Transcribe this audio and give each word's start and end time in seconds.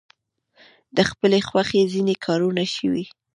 د 0.95 0.97
خپلې 1.09 1.39
خوښې 1.47 1.81
ځینې 1.93 2.15
کارونه 2.25 2.63
شوي. 2.75 3.05